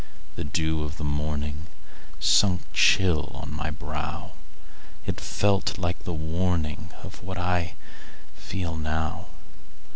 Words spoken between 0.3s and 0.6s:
The